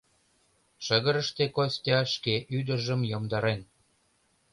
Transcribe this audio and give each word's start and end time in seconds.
Шыгырыште 0.85 1.45
Костя 1.55 1.99
шке 2.13 2.35
ӱдыржым 2.57 3.01
йомдарен. 3.11 3.61